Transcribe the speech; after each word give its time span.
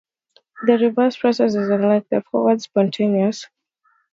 The 0.65 0.79
reverse 0.79 1.15
process 1.17 1.51
is, 1.53 1.69
unlike 1.69 2.09
the 2.09 2.23
forward, 2.23 2.59
spontaneous. 2.59 3.45